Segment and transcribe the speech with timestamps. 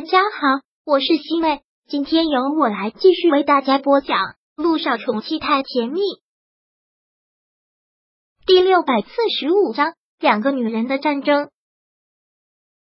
[0.00, 4.16] 大家好，我是西妹，今天由我来继续为大家播讲
[4.56, 6.00] 《陆少宠妻太甜蜜》
[8.46, 11.50] 第六百四十五章：两个女人的战争。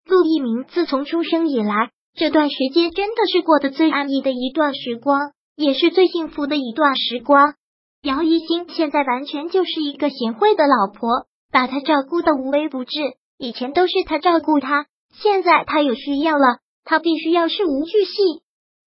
[0.06, 7.54] 陆一鸣自从出生以来，这段时间真的是过得最安逸的一段时光，也是最幸福的一段时光。
[8.00, 12.98] 姚一星现在完全就是一个贤惠的老婆，把他照顾的无微不至。
[13.36, 16.63] 以前都是他照顾他，现在他有需要了。
[16.84, 18.12] 他必须要事无巨细。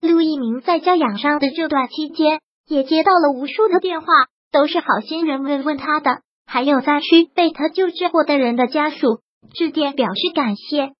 [0.02, 4.08] 陆一鸣在家养伤的这段期间，也接到了无数的电话，
[4.52, 9.22] 都是好心人慰问他的，还有灾区被他救治过的人的家属
[9.54, 10.92] 致电表示感谢。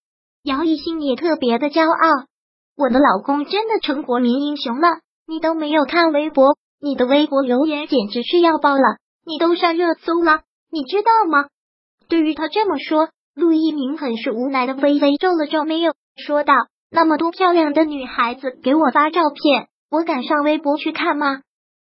[0.44, 2.26] 姚一心也特别的骄傲，
[2.76, 4.88] 我的老公真的成国民英雄了。
[5.28, 11.50] 你都没有看微博，你的微博留言简直是要爆了，你都上热搜了，你知道吗？
[12.08, 16.54] 对于他这么说，陆一鸣很是无奈的微微皱了皱眉，又说道。
[16.90, 21.42] 那么多漂亮的女孩子给我发照片，我敢上微博去看吗？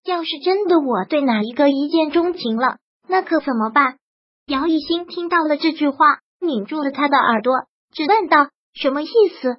[0.05, 3.98] 要是真的我对哪一个一见钟情了，那可怎么办？
[4.47, 5.98] 姚一新听到了这句话，
[6.41, 7.53] 拧住了他的耳朵，
[7.92, 9.06] 只问道：“什么意
[9.41, 9.56] 思？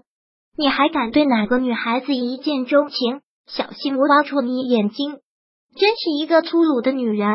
[0.57, 3.21] 你还敢对哪个女孩子一见钟情？
[3.47, 5.19] 小心我挖出你眼睛！”
[5.79, 7.27] 真是一个粗鲁的女人。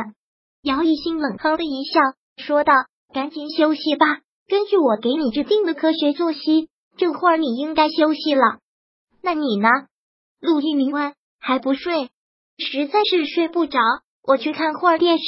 [0.63, 2.01] 姚一新冷哼的一笑，
[2.37, 2.73] 说道
[3.15, 8.59] ：“赶紧休息吧，根据我给你制定的科学作息。”这会儿你应该休息了，
[9.23, 9.69] 那你呢？
[10.41, 11.15] 陆一鸣问。
[11.47, 12.09] 还不睡？
[12.57, 13.79] 实在是睡不着，
[14.23, 15.25] 我去看会儿电视。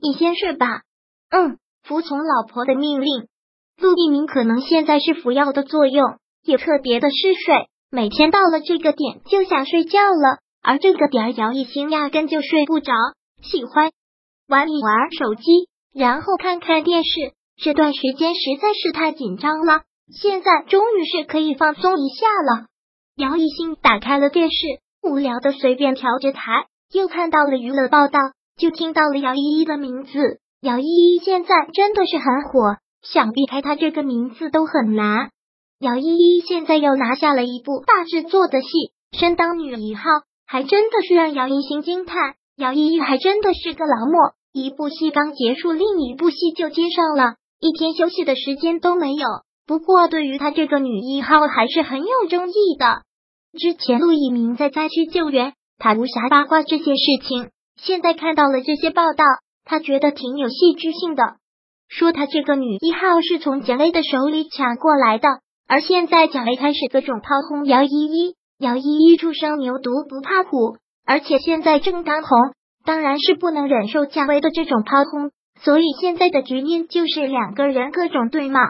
[0.00, 0.80] 你先睡吧。
[1.28, 3.28] 嗯，服从老婆的命令。
[3.76, 10.38] 陆一鸣可能现在是服药的作用，也特别的嗜睡，每天到了这个点就想睡觉了。
[10.62, 12.94] 而这个点，姚一星压根就睡不着，
[13.42, 13.90] 喜欢
[14.48, 17.34] 玩一玩手机，然后看看电视。
[17.58, 19.82] 这段时间实在是太紧张了。
[20.10, 22.66] 现在终于是可以放松一下了。
[23.16, 24.56] 姚一新打开了电视，
[25.02, 28.18] 无聊的随便调着台，又看到了娱乐报道，
[28.56, 30.40] 就听到了姚依依的名字。
[30.62, 35.30] 姚依依现在真的是很火，想避开她这个名字都很难。
[35.78, 38.68] 姚依依现在又拿下了一部大制作的戏，
[39.12, 40.02] 身当女一号，
[40.46, 42.34] 还真的是让姚一新惊叹。
[42.56, 49.26] 姚依依还真的是个劳模，一部戏刚结束，另一部戏就接上了，一天休息的时间都没有。
[49.68, 53.02] 不过，对于他这个女一号还是很有争议的。
[53.52, 57.50] 之前陆一鸣在灾区救援，他无暇八卦这些事情。
[57.76, 59.26] 现在看到了这些报道，
[59.66, 61.36] 他觉得挺有戏剧性的。
[61.86, 65.28] 说他这个女一号是从蒋薇的手里抢过来的，
[65.68, 68.36] 而现在蒋薇开始各种炮轰姚依依。
[68.58, 72.30] 姚依依初生牛犊不怕虎，而且现在正当红，
[72.86, 75.30] 当然是不能忍受蒋薇的这种炮轰，
[75.60, 78.60] 所以现在的局面就是两个人各种对骂。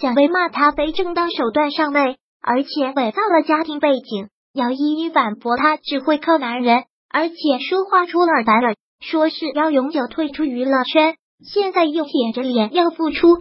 [0.00, 4.28] 蒋薇骂他非正当手段上位，而且伪造了家庭背景。
[4.52, 7.34] 姚依依反驳他只会靠男人，而且
[7.68, 11.16] 说话出尔反尔，说是要永久退出娱乐圈。
[11.44, 13.40] 现在又舔着脸要复出，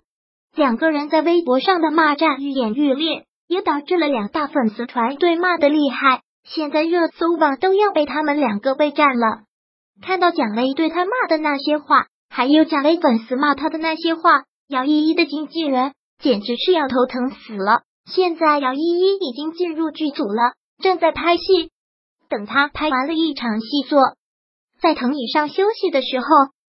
[0.55, 6.21] 两个人在微博上的骂战愈演愈烈，也导致了两大粉丝团对骂的厉害。
[6.43, 9.43] 现在热搜榜都要被他们两个被占了。
[10.01, 15.93] 看到蒋薇对他骂的那些话，还有蒋薇粉丝骂他的那些话，姚依依的经纪人。
[16.23, 17.81] 简直是要头疼死了！
[18.09, 21.69] 现在姚依依已经进入剧组了，正在拍戏。
[22.29, 23.99] 等他拍完了一场戏，坐
[24.81, 26.25] 在藤椅上休息的时候，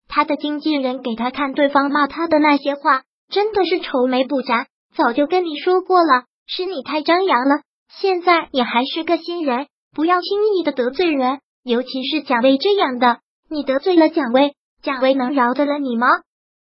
[0.07, 4.65] 他的经纪人给他看对方骂他的那些话，真的是愁眉不展。
[4.95, 7.61] 早就跟你说过了，是你太张扬了。
[7.89, 13.19] 现在你还是个新人，不要轻易的得罪人，尤其是蒋薇这样的。
[13.51, 16.07] 你得罪了蒋薇，蒋薇能饶得了你吗？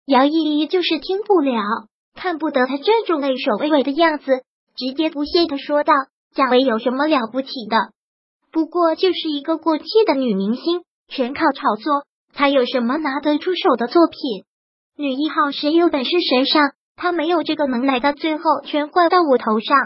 [0.06, 1.60] 姚依依就是听不了。
[2.18, 4.42] 看不得他这种畏首畏尾的样子，
[4.76, 5.92] 直接不屑的说道
[6.34, 7.76] ：“蒋薇有什么了不起的？
[8.50, 12.02] 不过就是一个过气的女明星，全靠炒作。
[12.34, 14.18] 她有什么拿得出手的作品？
[14.96, 19.76] 女一号谁有本事谁上，她没有这个能耐，到最后全怪到我头上。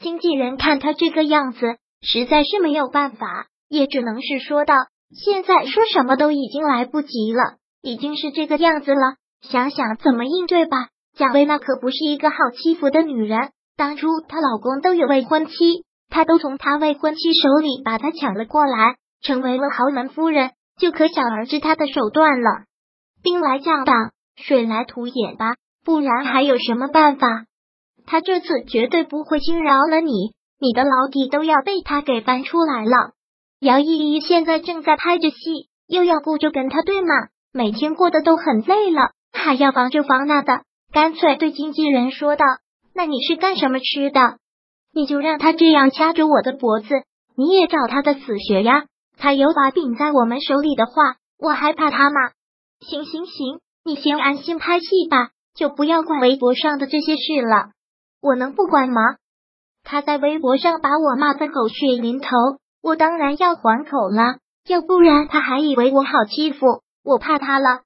[0.00, 1.60] 经纪人看他这个样子，
[2.02, 4.74] 实在是没有办法，也只能是说道：
[5.14, 10.88] 现在说什么都已经来不及了，已经是这个样子了，想想怎么应对吧。”
[11.18, 15.52] 蒋薇娜可不是一个好欺负的女人，当初她老公都有未婚妻，
[16.08, 22.48] 她都从她未婚妻手里把她抢了过来，成为了豪门夫人，就可想而知她的手段了。
[23.20, 25.54] 兵来将挡，水来土掩吧，
[25.84, 27.46] 不然还有什么办法？
[28.06, 30.12] 他这次绝对不会轻饶了你，
[30.60, 33.10] 你的老底都要被他给翻出来了。
[33.58, 37.08] 姚依依现在正在拍着戏，又要顾着跟他对骂，
[37.52, 40.62] 每天过得都很累了，还要防这防那的。
[40.92, 42.44] 干脆对经纪人说道
[42.94, 44.38] ：“那你是干什么吃的？
[44.92, 46.88] 你就让他这样掐着我的脖子，
[47.36, 48.86] 你也找他的死穴呀！
[49.16, 50.92] 他有把柄在我们手里的话，
[51.38, 52.30] 我还怕他吗？
[52.80, 57.70] 行行行，你先安心拍戏吧，就不要管微博上的这些事了。
[58.20, 59.02] 我能不管吗？
[59.84, 62.28] 他在微博上把我骂得狗血淋头，
[62.82, 67.82] 我当然要还口了，要不然他还以为我好欺负，我怕他了。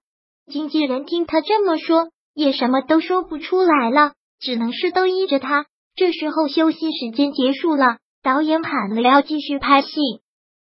[0.51, 5.67] 经纪人听他这么说，也什么都说不出来了，只能是都依着他。
[5.95, 9.91] 这时候休息时间结束了，导演喊了要继续拍戏。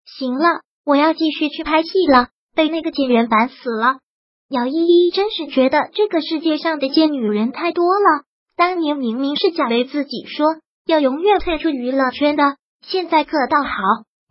[0.04, 3.98] 行了，我要继续去拍戏了，被那个贱人烦死了。
[4.48, 8.22] 姚依依真是觉得这个世界上的贱女人太多了。
[8.56, 10.46] 当年明明是贾维自己说
[10.86, 13.70] 要永远退出娱乐圈的，现在可倒好，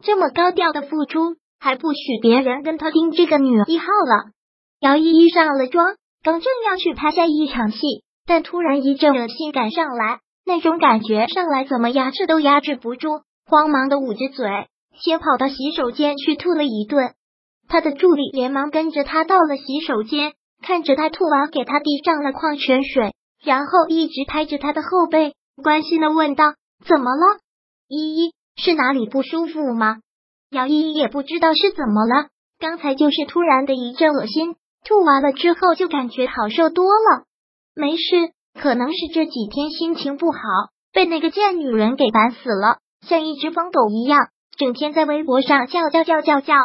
[0.03, 4.31] 这么高调的付出，还不许别人跟他盯这个女一号了。
[4.79, 5.95] 姚依依上了妆，
[6.27, 7.77] 刚正要去拍下一场戏，
[8.25, 10.19] 但突然一阵恶心感上来。
[10.45, 14.67] 那种感觉上来，怎么压制都压制不住，慌忙的捂着嘴，
[14.99, 17.13] 先跑到洗手间去吐了一顿。
[17.69, 25.33] 他的助理连忙跟着他到了洗手间，看着他吐完，给他递上了矿泉水，然后一直拍着他的后背，
[25.63, 27.39] 关心的问道：“怎么了？
[27.87, 29.99] 依依是哪里不舒服吗？”
[30.51, 32.27] 姚依依也不知道是怎么了，
[32.59, 34.57] 刚才就是突然的一阵恶心，
[34.87, 37.25] 吐完了之后就感觉好受多了，
[37.75, 38.31] 没事。
[38.59, 40.39] 可能是这几天心情不好，
[40.93, 46.55] 被那个贱女人给烦死了，像一只疯狗一样，整天在微博上叫叫叫叫叫。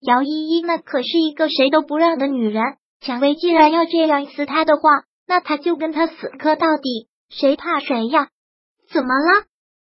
[0.00, 2.62] 姚依依那可是一个谁都不让的女人，
[3.00, 8.28] 蔷薇既然要这样撕她的话，那他就跟他死磕到底，谁怕谁呀？
[8.92, 9.44] 怎么了？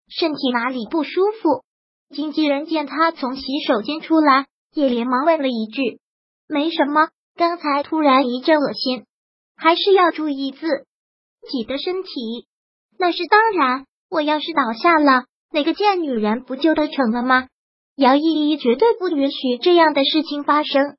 [0.08, 1.64] 身体哪里不舒服？
[2.14, 5.98] 经纪人见他从洗手间出来，也连忙问了一句
[6.48, 9.06] ：“没什么，刚才突然一阵恶心，
[9.56, 10.66] 还是要注意自。”
[11.50, 12.46] 己的身体，
[12.98, 13.86] 那是当然。
[14.08, 17.48] 我要是倒下了，那个贱女人不就得逞了吗？
[17.96, 20.96] 姚依依绝对不允许这样的事情发生。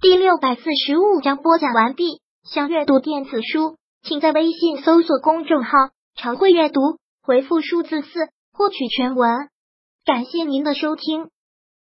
[0.00, 2.22] 第六百四十五章播讲完毕。
[2.44, 5.70] 想阅读电子书，请在微信搜索公众号
[6.16, 6.80] “常会阅读”，
[7.22, 8.08] 回复数字四
[8.52, 9.28] 获取全文。
[10.04, 11.31] 感谢您的收听。